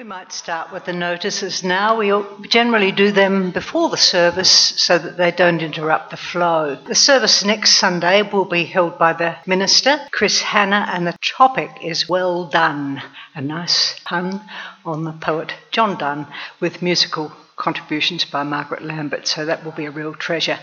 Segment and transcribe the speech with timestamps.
[0.00, 1.98] We might start with the notices now.
[1.98, 2.10] We
[2.48, 6.74] generally do them before the service so that they don't interrupt the flow.
[6.74, 11.70] The service next Sunday will be held by the minister, Chris Hanna, and the topic
[11.82, 13.02] is Well Done,
[13.34, 14.40] a nice pun
[14.86, 16.26] on the poet John Donne
[16.60, 20.60] with musical contributions by Margaret Lambert, so that will be a real treasure.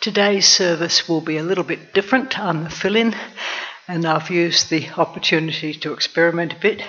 [0.00, 2.38] Today's service will be a little bit different.
[2.38, 3.14] I'm the fill in,
[3.86, 6.82] and I've used the opportunity to experiment a bit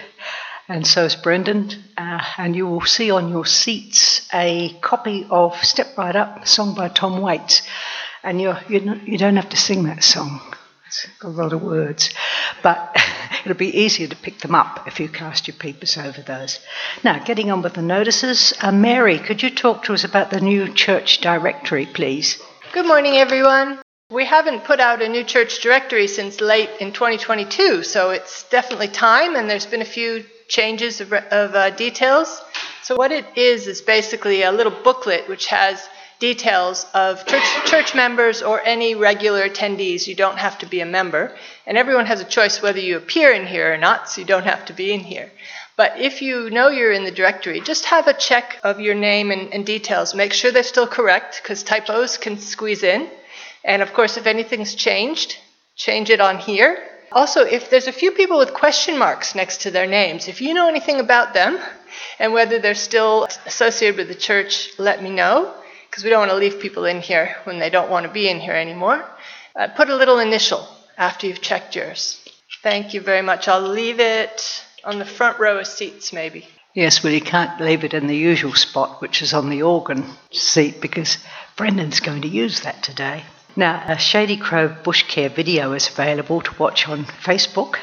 [0.70, 1.72] and so is Brendan.
[1.98, 6.48] Uh, and you will see on your seats a copy of Step Right Up, a
[6.48, 7.64] song by Tom Waits.
[8.24, 10.42] And you're, you're not, you don't have to sing that song,
[10.86, 12.14] it's got a lot of words.
[12.62, 12.96] But
[13.46, 16.60] it'll be easier to pick them up if you cast your peepers over those.
[17.04, 20.42] Now, getting on with the notices, uh, Mary, could you talk to us about the
[20.42, 22.40] new church directory, please?
[22.74, 23.80] Good morning, everyone.
[24.12, 28.88] We haven't put out a new church directory since late in 2022, so it's definitely
[28.88, 32.42] time, and there's been a few changes of, of uh, details.
[32.84, 35.88] So, what it is is basically a little booklet which has
[36.20, 40.06] details of church, church members or any regular attendees.
[40.06, 41.34] You don't have to be a member.
[41.66, 44.44] And everyone has a choice whether you appear in here or not, so you don't
[44.44, 45.32] have to be in here.
[45.78, 49.32] But if you know you're in the directory, just have a check of your name
[49.32, 50.14] and, and details.
[50.14, 53.10] Make sure they're still correct because typos can squeeze in.
[53.64, 55.38] And of course, if anything's changed,
[55.78, 56.78] change it on here.
[57.12, 60.54] Also, if there's a few people with question marks next to their names, if you
[60.54, 61.60] know anything about them
[62.20, 65.54] and whether they're still associated with the church, let me know
[65.90, 68.30] because we don't want to leave people in here when they don't want to be
[68.30, 69.04] in here anymore.
[69.56, 72.22] Uh, put a little initial after you've checked yours.
[72.62, 73.48] Thank you very much.
[73.48, 76.48] I'll leave it on the front row of seats, maybe.
[76.76, 80.06] Yes, well, you can't leave it in the usual spot, which is on the organ
[80.32, 81.18] seat, because
[81.58, 83.24] Brendan's going to use that today.
[83.56, 87.78] Now, a Shady Grove Bush Care video is available to watch on Facebook,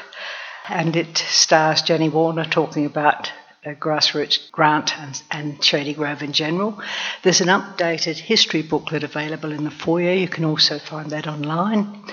[0.69, 3.31] and it stars Jenny Warner talking about
[3.75, 6.81] grassroots grant and, and Shady Grove in general.
[7.23, 10.13] There's an updated history booklet available in the foyer.
[10.13, 12.03] You can also find that online.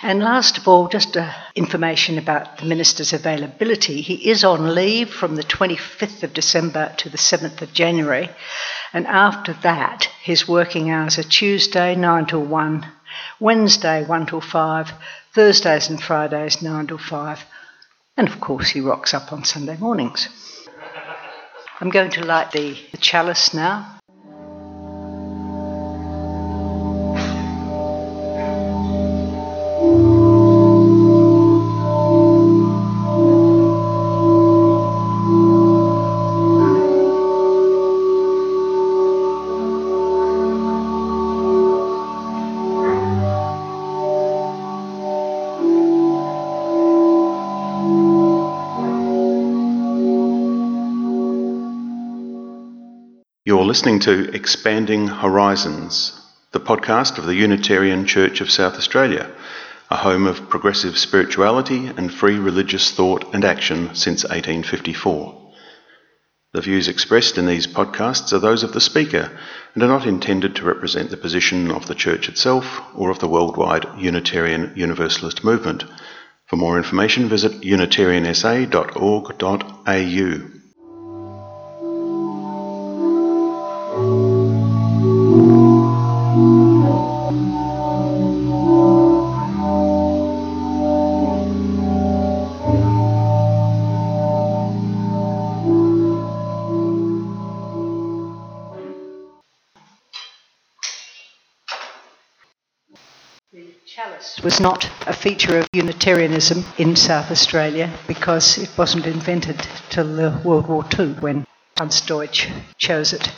[0.00, 4.00] And last of all, just uh, information about the minister's availability.
[4.00, 8.30] He is on leave from the 25th of December to the 7th of January,
[8.92, 12.86] and after that, his working hours are Tuesday 9 to 1,
[13.40, 14.92] Wednesday 1 till 5,
[15.32, 17.44] Thursdays and Fridays 9 till 5,
[18.16, 20.28] and of course, he rocks up on Sunday mornings.
[21.80, 23.97] I'm going to light the, the chalice now.
[53.68, 56.18] Listening to Expanding Horizons,
[56.52, 59.30] the podcast of the Unitarian Church of South Australia,
[59.90, 65.52] a home of progressive spirituality and free religious thought and action since 1854.
[66.54, 69.38] The views expressed in these podcasts are those of the speaker
[69.74, 73.28] and are not intended to represent the position of the Church itself or of the
[73.28, 75.84] worldwide Unitarian Universalist movement.
[76.46, 80.57] For more information, visit unitariansa.org.au.
[104.58, 109.56] was not a feature of Unitarianism in South Australia because it wasn't invented
[109.88, 111.46] till World War II when
[111.76, 113.30] Hans Deutsch chose it.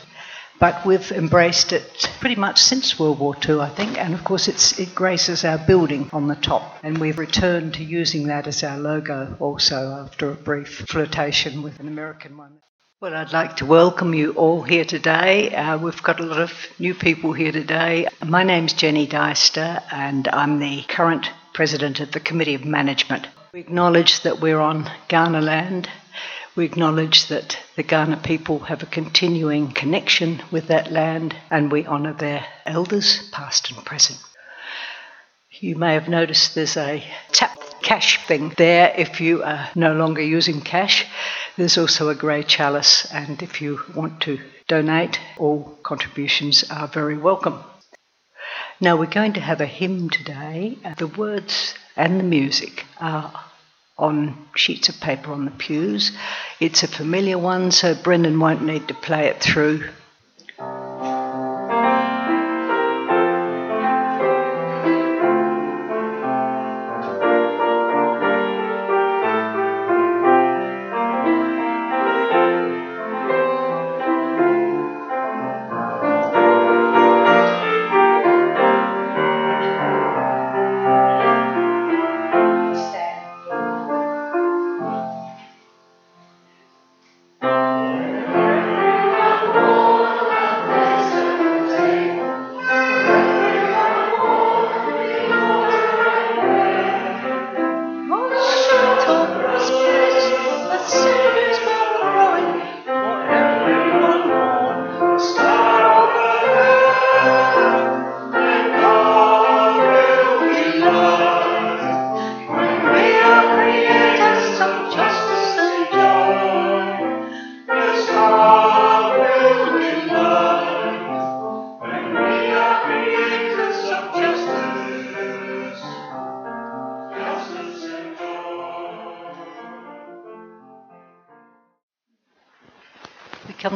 [0.59, 4.49] But we've embraced it pretty much since World War II, I think, and of course
[4.49, 6.79] it graces our building on the top.
[6.83, 11.81] And we've returned to using that as our logo also after a brief flirtation with
[11.81, 12.61] an American one.
[13.03, 15.55] Well, I'd like to welcome you all here today.
[15.55, 18.07] Uh, we've got a lot of new people here today.
[18.23, 23.27] My name's Jenny Deister, and I'm the current president of the Committee of Management.
[23.55, 25.89] We acknowledge that we're on Kaurna land.
[26.55, 31.87] We acknowledge that the Kaurna people have a continuing connection with that land, and we
[31.87, 34.19] honour their elders, past and present.
[35.59, 37.03] You may have noticed there's a
[37.33, 41.07] tap cash thing there if you are no longer using cash.
[41.57, 44.39] There's also a grey chalice, and if you want to
[44.69, 47.63] donate, all contributions are very welcome.
[48.81, 50.79] Now, we're going to have a hymn today.
[50.97, 53.33] The words and the music are
[53.99, 56.13] on sheets of paper on the pews.
[56.61, 59.91] It's a familiar one, so Brendan won't need to play it through.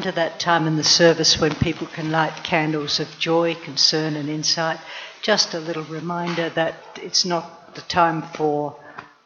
[0.05, 4.29] To that time in the service when people can light candles of joy, concern, and
[4.29, 4.79] insight.
[5.23, 8.77] Just a little reminder that it's not the time for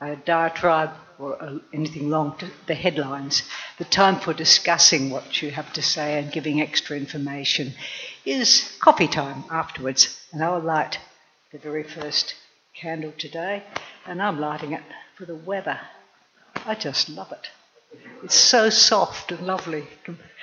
[0.01, 3.43] a diatribe or anything long, to the headlines.
[3.79, 7.73] The time for discussing what you have to say and giving extra information
[8.25, 10.25] is coffee time afterwards.
[10.31, 11.01] And I'll light
[11.51, 12.37] the very first
[12.73, 13.65] candle today,
[14.07, 14.83] and I'm lighting it
[15.17, 15.81] for the weather.
[16.65, 17.49] I just love it.
[18.23, 19.89] It's so soft and lovely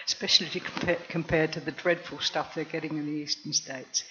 [0.06, 4.04] especially compare, compared to the dreadful stuff they're getting in the eastern states.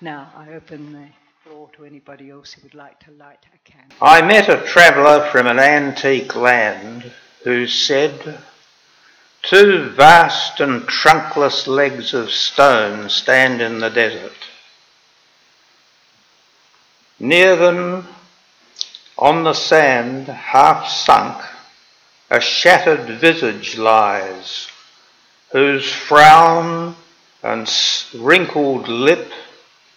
[0.00, 1.08] Now, I open the
[1.44, 3.96] floor to anybody else who would like to light a candle.
[4.00, 7.12] I met a traveller from an antique land
[7.44, 8.38] who said,
[9.42, 14.32] Two vast and trunkless legs of stone stand in the desert.
[17.18, 18.06] Near them,
[19.18, 21.44] on the sand, half sunk,
[22.30, 24.68] a shattered visage lies,
[25.52, 26.96] whose frown
[27.42, 27.70] and
[28.14, 29.30] wrinkled lip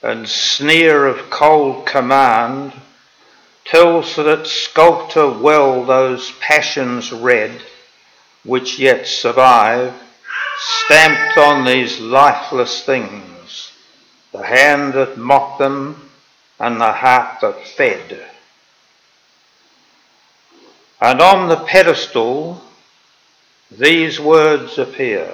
[0.03, 2.73] and sneer of cold command
[3.63, 7.61] tells that sculptor well those passions read
[8.43, 9.93] which yet survive,
[10.57, 13.71] stamped on these lifeless things,
[14.31, 16.09] the hand that mocked them
[16.59, 18.23] and the heart that fed.
[21.01, 22.61] And on the pedestal
[23.71, 25.33] these words appear.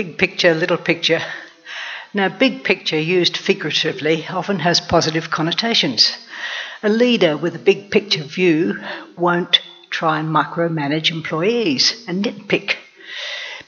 [0.00, 1.20] Big picture, little picture.
[2.14, 6.16] Now, big picture used figuratively often has positive connotations.
[6.82, 8.80] A leader with a big picture view
[9.18, 9.60] won't
[9.90, 12.76] try and micromanage employees and nitpick.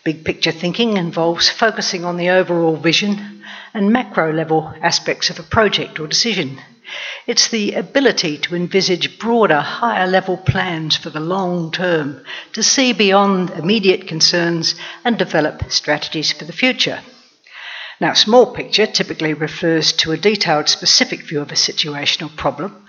[0.04, 5.42] Big picture thinking involves focusing on the overall vision and macro level aspects of a
[5.42, 6.59] project or decision.
[7.26, 12.92] It's the ability to envisage broader, higher level plans for the long term, to see
[12.92, 17.00] beyond immediate concerns and develop strategies for the future.
[18.00, 22.87] Now, small picture typically refers to a detailed, specific view of a situation or problem.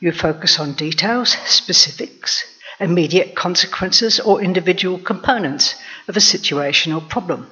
[0.00, 2.44] You focus on details, specifics,
[2.80, 5.74] immediate consequences, or individual components
[6.08, 7.50] of a situation or problem.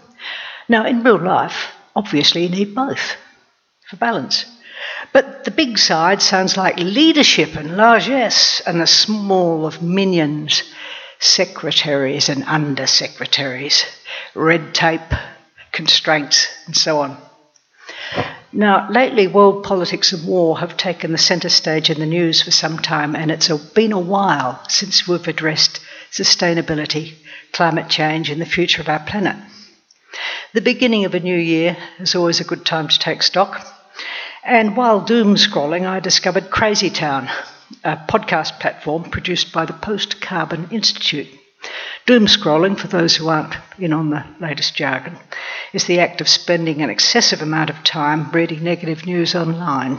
[0.68, 3.16] Now, in real life, obviously, you need both
[3.88, 4.46] for balance.
[5.14, 10.64] But the big side sounds like leadership and largesse, and the small of minions,
[11.20, 13.84] secretaries and undersecretaries,
[14.34, 15.14] red tape,
[15.70, 17.16] constraints, and so on.
[18.52, 22.50] Now, lately, world politics and war have taken the centre stage in the news for
[22.50, 25.78] some time, and it's been a while since we've addressed
[26.10, 27.14] sustainability,
[27.52, 29.36] climate change, and the future of our planet.
[30.54, 33.73] The beginning of a new year is always a good time to take stock.
[34.46, 37.30] And while doom scrolling, I discovered Crazy Town,
[37.82, 41.28] a podcast platform produced by the Post Carbon Institute.
[42.04, 45.16] Doom scrolling, for those who aren't in on the latest jargon,
[45.72, 49.98] is the act of spending an excessive amount of time reading negative news online.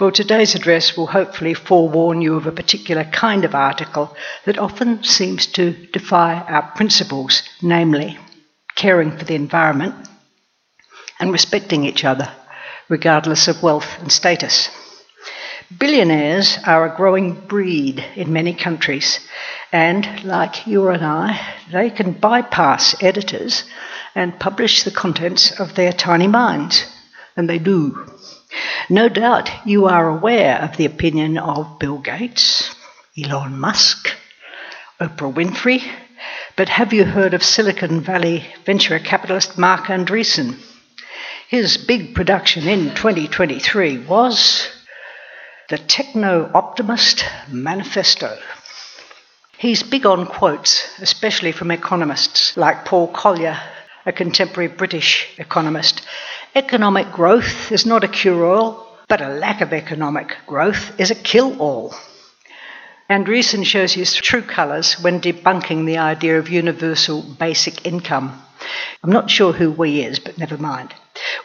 [0.00, 5.04] Well, today's address will hopefully forewarn you of a particular kind of article that often
[5.04, 8.18] seems to defy our principles, namely
[8.74, 9.94] caring for the environment
[11.20, 12.28] and respecting each other,
[12.88, 14.70] regardless of wealth and status.
[15.78, 19.18] Billionaires are a growing breed in many countries,
[19.72, 21.40] and like you and I,
[21.72, 23.64] they can bypass editors
[24.14, 26.86] and publish the contents of their tiny minds,
[27.36, 28.06] and they do.
[28.88, 32.74] No doubt you are aware of the opinion of Bill Gates,
[33.18, 34.08] Elon Musk,
[35.00, 35.82] Oprah Winfrey,
[36.56, 40.58] but have you heard of Silicon Valley venture capitalist Marc Andreessen?
[41.48, 44.68] His big production in 2023 was
[45.68, 48.36] the Techno Optimist Manifesto.
[49.56, 53.56] He's big on quotes, especially from economists like Paul Collier,
[54.04, 56.04] a contemporary British economist.
[56.56, 61.14] Economic growth is not a cure all, but a lack of economic growth is a
[61.14, 61.94] kill all.
[63.08, 68.42] Andreessen shows his true colours when debunking the idea of universal basic income.
[69.04, 70.92] I'm not sure who we is, but never mind.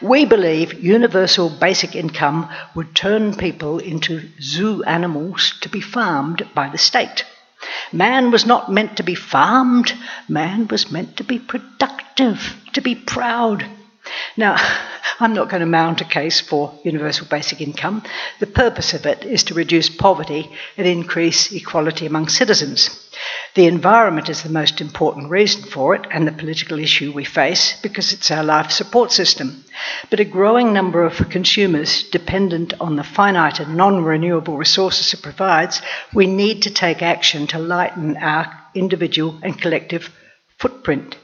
[0.00, 6.68] We believe universal basic income would turn people into zoo animals to be farmed by
[6.68, 7.24] the state.
[7.92, 9.92] Man was not meant to be farmed,
[10.28, 13.64] man was meant to be productive, to be proud.
[14.36, 14.56] Now,
[15.20, 18.02] I'm not going to mount a case for universal basic income.
[18.40, 23.08] The purpose of it is to reduce poverty and increase equality among citizens.
[23.54, 27.78] The environment is the most important reason for it and the political issue we face
[27.82, 29.64] because it's our life support system.
[30.08, 35.20] But a growing number of consumers dependent on the finite and non renewable resources it
[35.20, 35.82] provides,
[36.14, 40.08] we need to take action to lighten our individual and collective
[40.58, 41.16] footprint.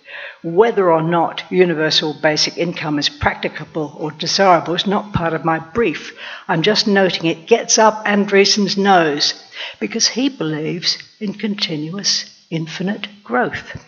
[0.43, 5.59] Whether or not universal basic income is practicable or desirable is not part of my
[5.59, 6.17] brief.
[6.47, 9.35] I'm just noting it gets up Andreessen's nose
[9.81, 13.85] because he believes in continuous infinite growth.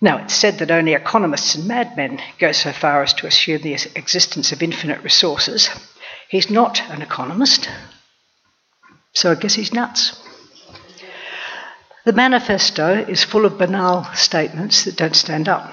[0.00, 3.74] Now, it's said that only economists and madmen go so far as to assume the
[3.94, 5.68] existence of infinite resources.
[6.28, 7.68] He's not an economist,
[9.12, 10.18] so I guess he's nuts.
[12.04, 15.72] The manifesto is full of banal statements that don't stand up.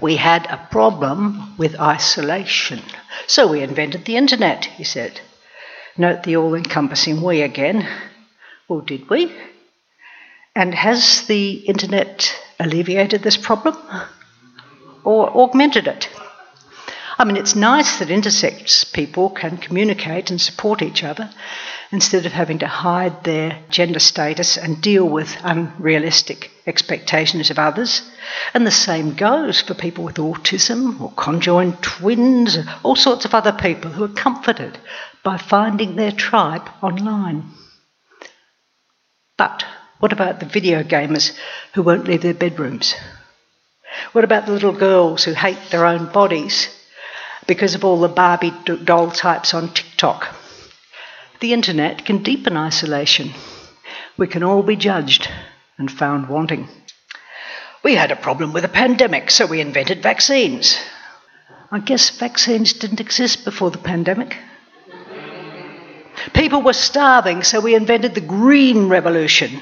[0.00, 2.82] We had a problem with isolation,
[3.26, 5.20] so we invented the internet, he said.
[5.96, 7.86] Note the all encompassing we again.
[8.68, 9.32] Well, did we?
[10.54, 13.76] And has the internet alleviated this problem
[15.02, 16.08] or augmented it?
[17.18, 21.28] I mean, it's nice that intersex people can communicate and support each other
[21.90, 28.02] instead of having to hide their gender status and deal with unrealistic expectations of others.
[28.52, 33.52] And the same goes for people with autism or conjoined twins, all sorts of other
[33.52, 34.78] people who are comforted
[35.22, 37.44] by finding their tribe online.
[39.36, 39.64] But
[39.98, 41.36] what about the video gamers
[41.74, 42.94] who won't leave their bedrooms?
[44.12, 46.68] What about the little girls who hate their own bodies
[47.48, 48.52] because of all the Barbie
[48.84, 50.37] doll types on TikTok.
[51.40, 53.32] The internet can deepen isolation.
[54.16, 55.28] We can all be judged
[55.78, 56.68] and found wanting.
[57.84, 60.78] We had a problem with a pandemic, so we invented vaccines.
[61.70, 64.36] I guess vaccines didn't exist before the pandemic.
[66.32, 69.60] People were starving, so we invented the green revolution.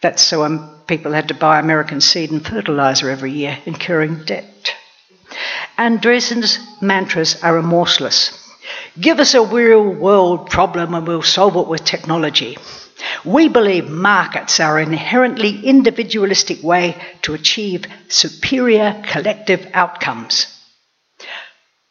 [0.00, 4.74] That's so um, people had to buy American seed and fertilizer every year, incurring debt.
[5.78, 8.43] Andreessen's mantras are remorseless.
[9.00, 12.56] Give us a real world problem and we'll solve it with technology.
[13.24, 20.46] We believe markets are an inherently individualistic way to achieve superior collective outcomes.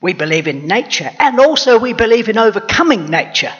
[0.02, 3.54] We believe in nature and also we believe in overcoming nature.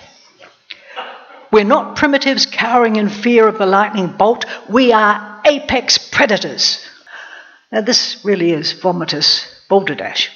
[1.52, 6.84] We're not primitives cowering in fear of the lightning bolt, we are apex predators.
[7.72, 10.30] Now, this really is vomitous balderdash.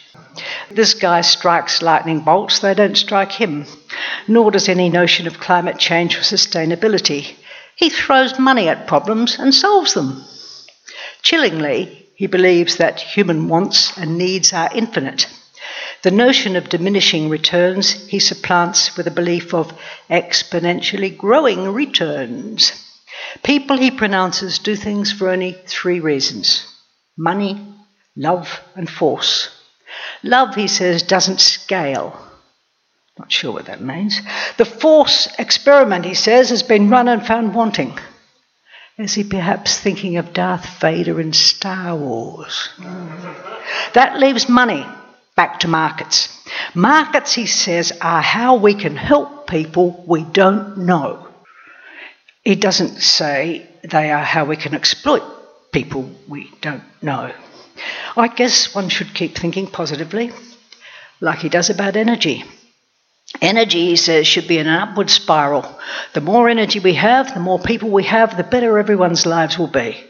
[0.70, 3.66] This guy strikes lightning bolts, they don't strike him,
[4.28, 7.36] nor does any notion of climate change or sustainability.
[7.76, 10.26] He throws money at problems and solves them.
[11.22, 15.28] Chillingly, he believes that human wants and needs are infinite.
[16.04, 19.74] The notion of diminishing returns he supplants with a belief of
[20.10, 22.72] exponentially growing returns.
[23.44, 26.66] People he pronounces do things for only three reasons
[27.18, 27.60] money,
[28.16, 29.50] love and force.
[30.24, 32.20] Love, he says, doesn't scale.
[33.18, 34.22] Not sure what that means.
[34.58, 37.98] The force experiment, he says, has been run and found wanting.
[38.98, 42.70] Is he perhaps thinking of Darth Vader in Star Wars?
[43.94, 44.86] That leaves money
[45.36, 46.30] back to markets.
[46.74, 51.28] Markets, he says, are how we can help people we don't know.
[52.44, 55.24] He doesn't say they are how we can exploit
[55.72, 57.32] people we don't know.
[58.16, 60.32] I guess one should keep thinking positively,
[61.22, 62.44] like he does about energy.
[63.42, 65.78] Energy, he says, should be in an upward spiral.
[66.14, 69.68] The more energy we have, the more people we have, the better everyone's lives will
[69.68, 70.02] be.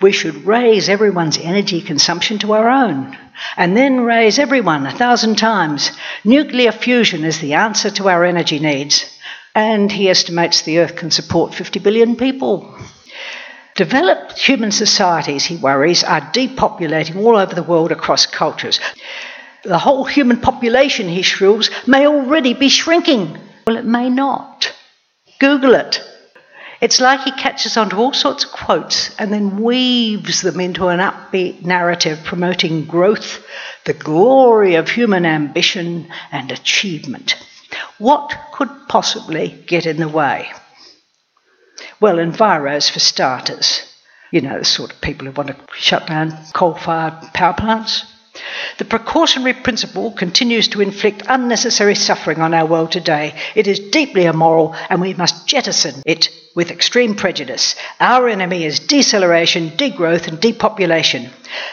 [0.00, 3.16] We should raise everyone's energy consumption to our own,
[3.56, 5.90] and then raise everyone a thousand times.
[6.22, 9.10] Nuclear fusion is the answer to our energy needs.
[9.54, 12.78] And he estimates the Earth can support 50 billion people.
[13.76, 18.80] Developed human societies, he worries, are depopulating all over the world across cultures.
[19.64, 23.36] The whole human population, he shrills, may already be shrinking.
[23.66, 24.72] Well, it may not.
[25.38, 26.02] Google it.
[26.80, 31.00] It's like he catches onto all sorts of quotes and then weaves them into an
[31.00, 33.44] upbeat narrative promoting growth,
[33.84, 37.36] the glory of human ambition and achievement.
[37.98, 40.50] What could possibly get in the way?
[42.00, 43.82] Well, enviros for starters.
[44.30, 48.04] You know, the sort of people who want to shut down coal fired power plants.
[48.76, 53.34] The precautionary principle continues to inflict unnecessary suffering on our world today.
[53.54, 57.76] It is deeply immoral and we must jettison it with extreme prejudice.
[57.98, 61.30] Our enemy is deceleration, degrowth, and depopulation.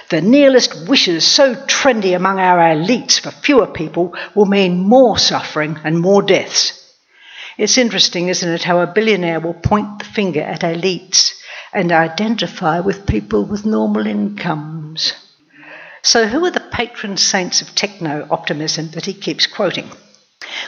[0.09, 5.79] The nihilist wishes so trendy among our elites for fewer people will mean more suffering
[5.83, 6.82] and more deaths.
[7.57, 11.33] It's interesting, isn't it, how a billionaire will point the finger at elites
[11.71, 15.13] and identify with people with normal incomes.
[16.01, 19.89] So, who are the patron saints of techno optimism that he keeps quoting?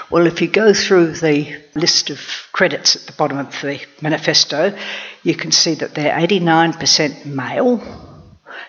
[0.10, 2.20] Well, if you go through the list of
[2.52, 4.78] credits at the bottom of the manifesto,
[5.24, 7.80] you can see that they're 89% male,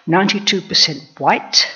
[0.09, 1.71] 92% white,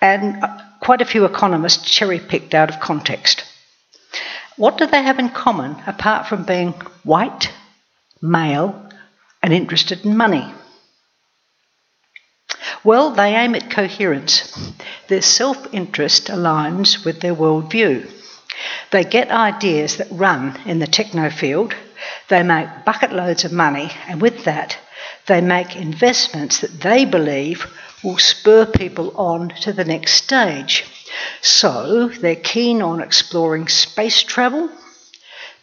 [0.00, 0.44] and
[0.80, 3.44] quite a few economists cherry picked out of context.
[4.56, 6.72] What do they have in common apart from being
[7.04, 7.52] white,
[8.22, 8.88] male,
[9.42, 10.52] and interested in money?
[12.82, 14.72] Well, they aim at coherence.
[15.08, 18.10] Their self interest aligns with their worldview.
[18.92, 21.74] They get ideas that run in the techno field,
[22.28, 24.78] they make bucket loads of money, and with that,
[25.26, 27.66] they make investments that they believe
[28.02, 30.84] will spur people on to the next stage.
[31.40, 34.70] So they're keen on exploring space travel,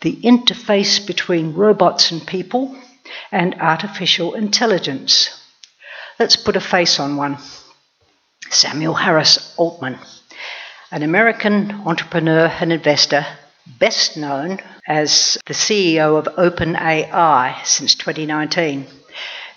[0.02, 2.76] the interface between robots and people,
[3.32, 5.30] and artificial intelligence.
[6.20, 7.38] Let's put a face on one.
[8.50, 9.98] Samuel Harris Altman,
[10.92, 13.26] an American entrepreneur and investor,
[13.80, 18.86] best known as the CEO of OpenAI since 2019.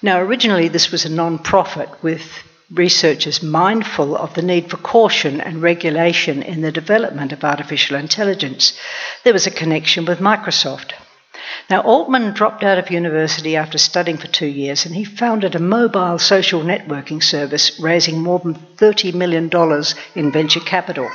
[0.03, 2.27] Now, originally, this was a non profit with
[2.73, 8.79] researchers mindful of the need for caution and regulation in the development of artificial intelligence.
[9.25, 10.93] There was a connection with Microsoft.
[11.71, 15.61] Now, Altman dropped out of university after studying for two years and he founded a
[15.61, 19.51] mobile social networking service raising more than $30 million
[20.15, 21.09] in venture capital.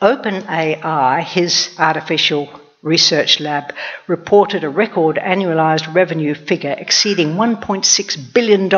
[0.00, 2.48] OpenAI, his artificial
[2.82, 3.74] research lab,
[4.06, 8.68] reported a record annualized revenue figure exceeding $1.6 billion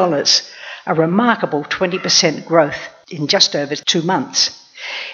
[0.91, 4.61] a remarkable 20% growth in just over two months.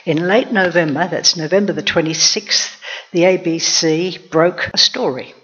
[0.06, 2.74] In late November, that's November the 26th,
[3.12, 5.34] the ABC broke a story.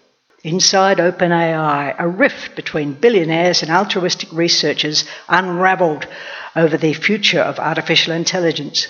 [0.42, 6.06] Inside OpenAI, a rift between billionaires and altruistic researchers unravelled
[6.56, 8.86] over the future of artificial intelligence.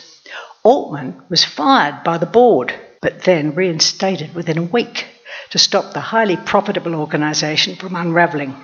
[0.62, 5.06] Altman was fired by the board, but then reinstated within a week
[5.50, 8.54] to stop the highly profitable organisation from unravelling.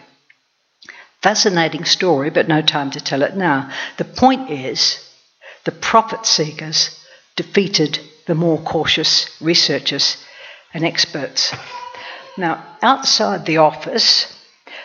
[1.23, 3.71] Fascinating story, but no time to tell it now.
[3.97, 4.99] The point is
[5.65, 7.05] the profit seekers
[7.35, 10.17] defeated the more cautious researchers
[10.73, 11.53] and experts.
[12.37, 14.33] Now, outside the office,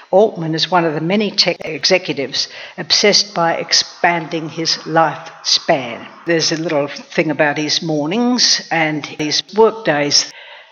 [0.10, 2.48] Altman is one of the many tech executives
[2.80, 6.08] obsessed by expanding his lifespan.
[6.26, 10.32] There's a little thing about his mornings and his work days.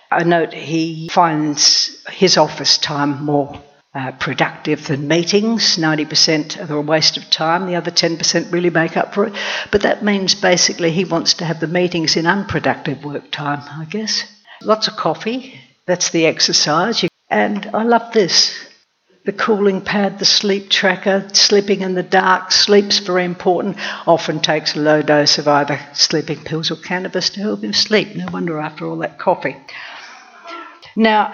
[0.09, 3.61] I note he finds his office time more
[3.93, 5.77] uh, productive than meetings.
[5.77, 9.33] 90% are a waste of time, the other 10% really make up for it.
[9.71, 13.85] But that means basically he wants to have the meetings in unproductive work time, I
[13.85, 14.23] guess.
[14.61, 17.03] Lots of coffee, that's the exercise.
[17.29, 18.67] And I love this
[19.23, 22.51] the cooling pad, the sleep tracker, sleeping in the dark.
[22.51, 23.77] Sleep's very important.
[24.07, 28.15] Often takes a low dose of either sleeping pills or cannabis to help him sleep.
[28.15, 29.55] No wonder after all that coffee.
[30.95, 31.31] Now,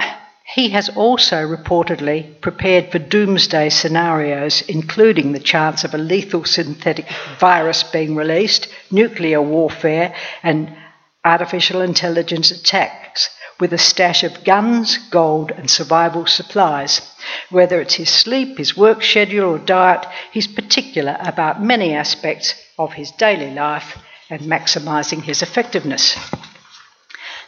[0.57, 7.05] he has also reportedly prepared for doomsday scenarios, including the chance of a lethal synthetic
[7.39, 10.75] virus being released, nuclear warfare, and
[11.23, 17.07] artificial intelligence attacks with a stash of guns, gold, and survival supplies.
[17.51, 22.93] Whether it's his sleep, his work schedule, or diet, he's particular about many aspects of
[22.93, 23.95] his daily life
[24.31, 26.17] and maximising his effectiveness.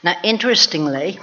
[0.04, 1.20] Now, interestingly,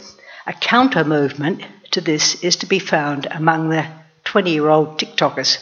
[0.48, 1.64] a counter movement
[1.96, 3.86] to this is to be found among the
[4.24, 5.56] 20 year old TikTokers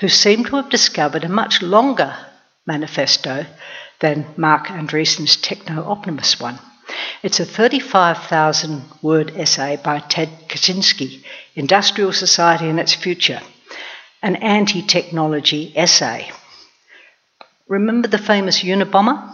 [0.00, 2.16] who seem to have discovered a much longer
[2.66, 3.46] manifesto
[4.00, 6.58] than Marc Andreessen's techno optimist one.
[7.22, 11.22] It's a 35,000 word essay by Ted Kaczynski,
[11.54, 13.40] Industrial Society and Its Future,
[14.20, 16.28] an anti technology essay.
[17.68, 19.32] Remember the famous Unabomber?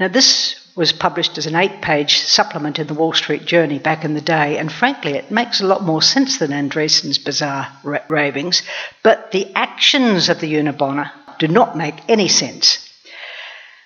[0.00, 4.04] Now, this was published as an eight page supplement in the Wall Street Journal back
[4.04, 7.98] in the day, and frankly, it makes a lot more sense than Andreessen's bizarre ra-
[8.08, 8.62] ravings,
[9.02, 12.88] but the actions of the Unabomber do not make any sense.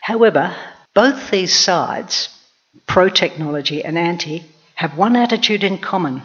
[0.01, 0.55] However,
[0.95, 2.29] both these sides
[2.87, 4.45] pro technology and anti,
[4.75, 6.23] have one attitude in common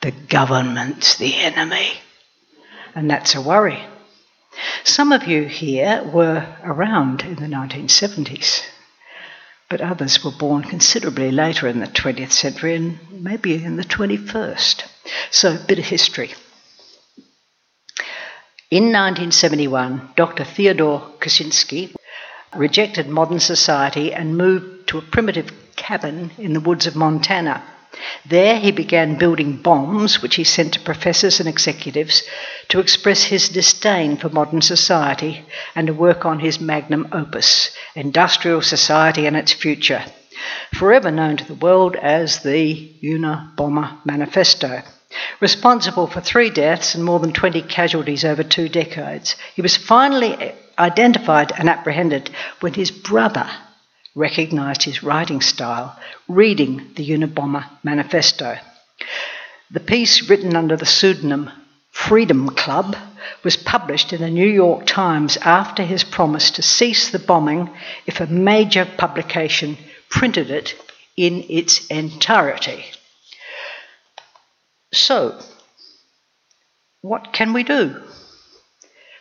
[0.00, 1.90] the government's the enemy.
[2.94, 3.82] And that's a worry.
[4.84, 8.62] Some of you here were around in the 1970s,
[9.68, 14.82] but others were born considerably later in the 20th century and maybe in the 21st.
[15.30, 16.32] So, a bit of history.
[18.70, 20.44] In 1971, Dr.
[20.44, 21.94] Theodore Kaczynski
[22.54, 27.62] rejected modern society and moved to a primitive cabin in the woods of Montana.
[28.26, 32.22] There he began building bombs, which he sent to professors and executives
[32.68, 38.62] to express his disdain for modern society and to work on his magnum opus, Industrial
[38.62, 40.04] Society and Its Future,
[40.74, 44.82] forever known to the world as the Unabomber Manifesto.
[45.40, 50.52] Responsible for three deaths and more than 20 casualties over two decades, he was finally
[50.78, 52.30] identified and apprehended
[52.60, 53.48] when his brother
[54.18, 58.58] recognised his writing style, reading the Unabomber Manifesto.
[59.70, 61.50] The piece, written under the pseudonym
[61.92, 62.96] Freedom Club,
[63.44, 67.70] was published in the New York Times after his promise to cease the bombing
[68.06, 69.78] if a major publication
[70.10, 70.74] printed it
[71.16, 72.84] in its entirety.
[74.92, 75.40] So,
[77.02, 78.02] what can we do?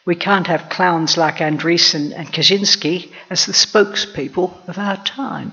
[0.07, 5.51] We can't have clowns like Andreessen and Kaczynski as the spokespeople of our time.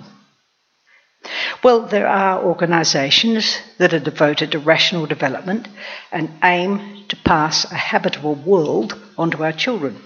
[1.65, 5.67] Well, there are organisations that are devoted to rational development
[6.13, 10.01] and aim to pass a habitable world onto our children.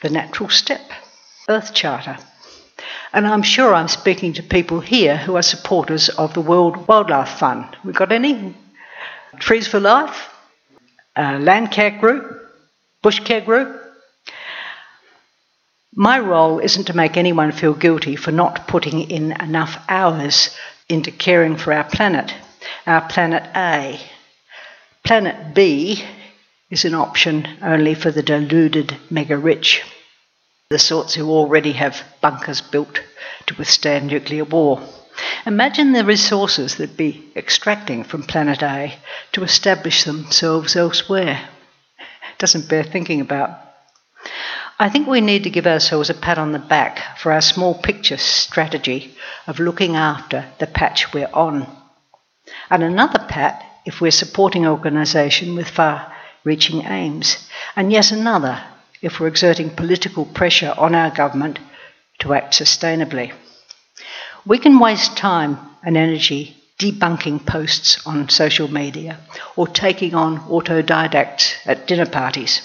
[0.00, 0.90] The Natural Step,
[1.46, 2.16] Earth Charter.
[3.12, 7.38] And I'm sure I'm speaking to people here who are supporters of the World Wildlife
[7.38, 7.76] Fund.
[7.84, 8.56] We got any?
[9.40, 10.30] Trees for Life?
[11.14, 12.43] Uh, Landcare Group?
[13.04, 13.82] Bushcare Group.
[15.94, 20.56] My role isn't to make anyone feel guilty for not putting in enough hours
[20.88, 22.32] into caring for our planet,
[22.86, 24.00] our planet A.
[25.04, 26.02] Planet B
[26.70, 29.82] is an option only for the deluded mega rich,
[30.70, 33.02] the sorts who already have bunkers built
[33.44, 34.80] to withstand nuclear war.
[35.44, 38.94] Imagine the resources they'd be extracting from planet A
[39.32, 41.50] to establish themselves elsewhere
[42.38, 43.50] doesn't bear thinking about.
[44.78, 47.74] I think we need to give ourselves a pat on the back for our small
[47.74, 49.14] picture strategy
[49.46, 51.66] of looking after the patch we're on.
[52.70, 57.48] And another pat if we're supporting organisation with far reaching aims.
[57.76, 58.62] And yet another
[59.02, 61.58] if we're exerting political pressure on our government
[62.20, 63.32] to act sustainably.
[64.46, 69.18] We can waste time and energy debunking posts on social media
[69.56, 72.62] or taking on autodidacts at dinner parties.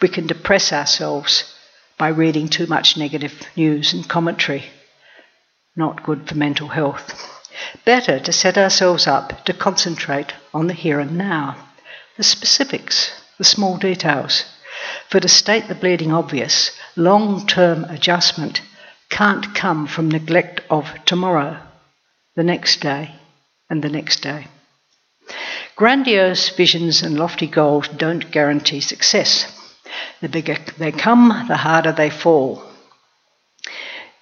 [0.00, 1.54] We can depress ourselves
[1.98, 4.64] by reading too much negative news and commentary.
[5.76, 7.14] Not good for mental health.
[7.84, 11.56] Better to set ourselves up to concentrate on the here and now,
[12.16, 14.44] the specifics, the small details.
[15.10, 18.62] For to state the bleeding obvious, long term adjustment
[19.10, 21.58] can't come from neglect of tomorrow
[22.36, 23.14] the next day,
[23.68, 24.46] and the next day.
[25.76, 29.46] Grandiose visions and lofty goals don't guarantee success.
[30.20, 32.62] The bigger they come, the harder they fall.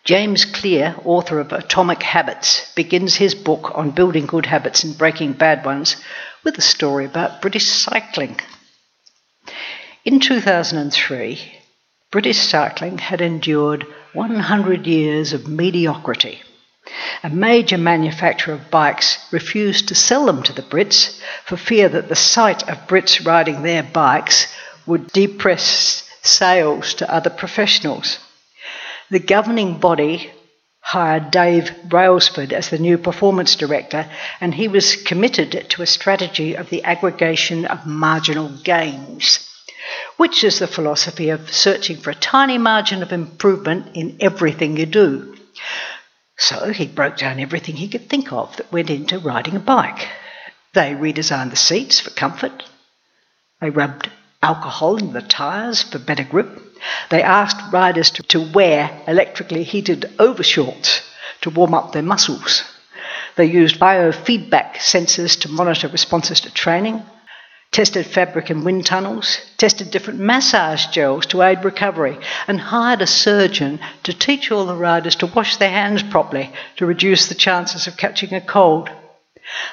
[0.05, 5.35] James Clear, author of Atomic Habits, begins his book on building good habits and breaking
[5.35, 5.97] bad ones
[6.45, 8.41] with a story about British cycling.
[10.05, 11.53] In 2003,
[12.11, 16.41] British cycling had endured 100 years of mediocrity.
[17.23, 22.09] A major manufacturer of bikes refused to sell them to the Brits for fear that
[22.09, 24.47] the sight of Brits riding their bikes
[24.87, 28.19] would depress sales to other professionals.
[29.11, 30.31] The governing body
[30.81, 36.55] hired Dave Brailsford as the new performance director, and he was committed to a strategy
[36.55, 39.47] of the aggregation of marginal gains,
[40.17, 44.87] which is the philosophy of searching for a tiny margin of improvement in everything you
[44.87, 45.38] do.
[46.39, 50.09] So he broke down everything he could think of that went into riding a bike.
[50.73, 52.63] They redesigned the seats for comfort.
[53.61, 56.61] They rubbed alcohol in the tyres for better grip.
[57.11, 61.03] They asked riders to, to wear electrically heated overshorts
[61.41, 62.63] to warm up their muscles.
[63.35, 67.03] They used biofeedback sensors to monitor responses to training,
[67.71, 73.07] tested fabric and wind tunnels, tested different massage gels to aid recovery, and hired a
[73.07, 77.87] surgeon to teach all the riders to wash their hands properly to reduce the chances
[77.87, 78.91] of catching a cold.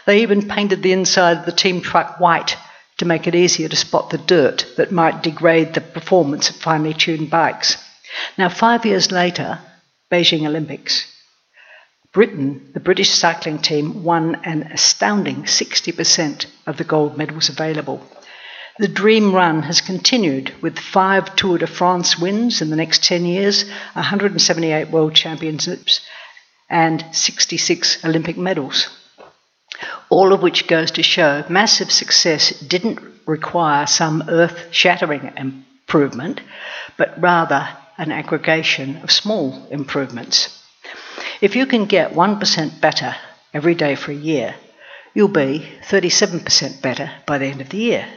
[0.05, 2.57] They even painted the inside of the team truck white
[2.97, 6.93] to make it easier to spot the dirt that might degrade the performance of finely
[6.93, 7.77] tuned bikes.
[8.37, 9.59] Now, five years later,
[10.11, 11.05] Beijing Olympics,
[12.15, 18.01] Britain, the British cycling team, won an astounding 60% of the gold medals available.
[18.79, 23.25] The dream run has continued with five Tour de France wins in the next 10
[23.25, 26.01] years, 178 world championships,
[26.67, 28.89] and 66 Olympic medals
[30.09, 36.41] all of which goes to show massive success didn't require some earth shattering improvement,
[36.97, 40.61] but rather an aggregation of small improvements.
[41.41, 43.15] If you can get 1% better
[43.53, 44.55] every day for a year,
[45.13, 48.07] you'll be 37% better by the end of the year.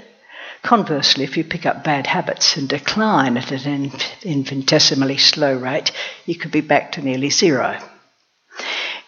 [0.63, 5.93] Conversely, if you pick up bad habits and decline at an infinitesimally slow rate,
[6.27, 7.79] you could be back to nearly zero.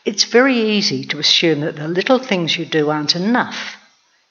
[0.05, 3.77] It's very easy to assume that the little things you do aren't enough.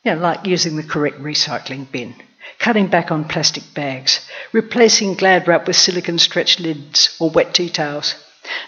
[0.03, 2.15] You know, like using the correct recycling bin,
[2.57, 7.69] cutting back on plastic bags, replacing glad wrap with silicon stretch lids or wet tea
[7.69, 8.15] towels.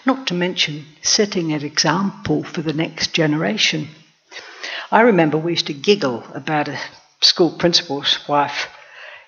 [0.04, 3.88] Not to mention setting an example for the next generation.
[4.90, 6.78] I remember we used to giggle about a
[7.20, 8.68] school principal's wife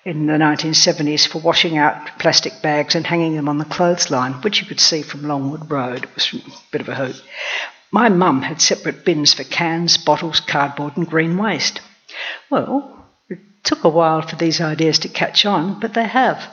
[0.03, 4.61] in the 1970s for washing out plastic bags and hanging them on the clothesline, which
[4.61, 6.03] you could see from Longwood Road.
[6.03, 6.41] It was a
[6.71, 7.23] bit of a hoot.
[7.91, 11.81] My mum had separate bins for cans, bottles, cardboard, and green waste.
[12.49, 16.47] Well, it took a while for these ideas to catch on, but they have.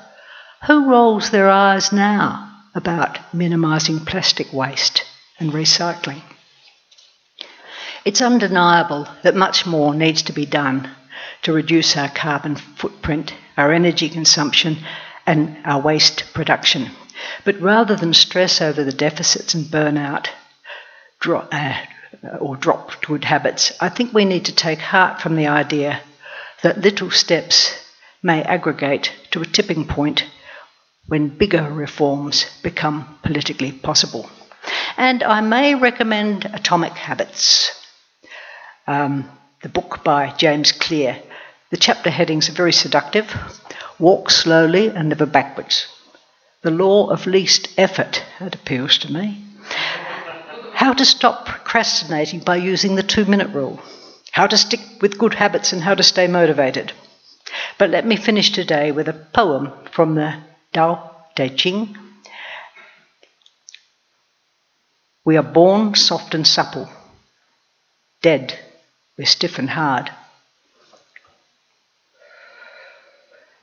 [0.66, 5.04] Who rolls their eyes now about minimising plastic waste
[5.38, 6.22] and recycling?
[8.04, 10.90] It's undeniable that much more needs to be done
[11.42, 14.78] to reduce our carbon footprint, our energy consumption,
[15.26, 16.90] and our waste production.
[17.44, 20.28] But rather than stress over the deficits and burnout
[21.20, 21.76] dro- uh,
[22.40, 26.00] or drop good habits, I think we need to take heart from the idea
[26.62, 27.74] that little steps
[28.22, 30.24] may aggregate to a tipping point
[31.06, 34.30] when bigger reforms become politically possible.
[34.96, 37.70] And I may recommend Atomic Habits,
[38.86, 39.28] um,
[39.62, 41.22] the book by James Clear,
[41.72, 43.34] the chapter headings are very seductive.
[43.98, 45.86] Walk slowly and never backwards.
[46.60, 49.42] The law of least effort, that appeals to me.
[50.74, 53.80] How to stop procrastinating by using the two minute rule.
[54.32, 56.92] How to stick with good habits and how to stay motivated.
[57.78, 60.34] But let me finish today with a poem from the
[60.72, 61.96] Tao Te Ching.
[65.24, 66.88] We are born soft and supple,
[68.22, 68.58] dead,
[69.16, 70.10] we're stiff and hard.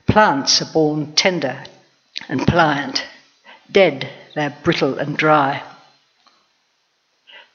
[0.06, 1.62] Plants are born tender
[2.28, 3.04] and pliant,
[3.70, 5.62] dead, they're brittle and dry.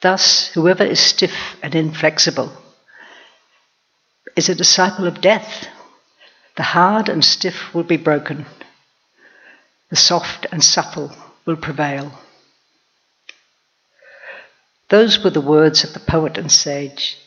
[0.02, 2.52] Thus, whoever is stiff and inflexible
[4.36, 5.68] is a disciple of death.
[6.58, 8.46] The hard and stiff will be broken,
[9.90, 11.12] the soft and supple
[11.46, 12.12] will prevail.
[14.90, 17.18] Those were the words of the poet and sage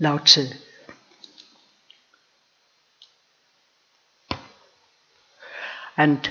[0.00, 0.46] Lao Tzu.
[5.96, 6.28] And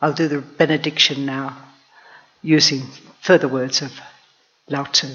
[0.00, 1.56] I'll do the benediction now
[2.42, 2.82] using
[3.20, 3.92] further words of
[4.68, 5.14] Lao Tzu.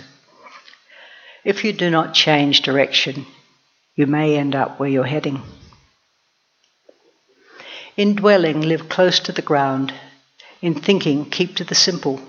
[1.44, 3.26] If you do not change direction,
[3.96, 5.42] you may end up where you're heading.
[8.02, 9.94] In dwelling, live close to the ground.
[10.60, 12.20] In thinking, keep to the simple.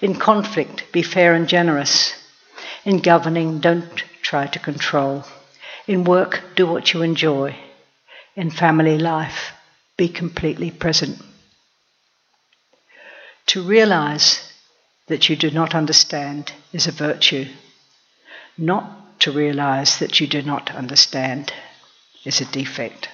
[0.00, 2.14] In conflict, be fair and generous.
[2.82, 5.26] In governing, don't try to control.
[5.86, 7.54] In work, do what you enjoy.
[8.36, 9.52] In family life,
[9.98, 11.20] be completely present.
[13.48, 14.50] To realize
[15.08, 17.44] that you do not understand is a virtue.
[18.56, 21.52] Not to realize that you do not understand
[22.24, 23.10] is a defect.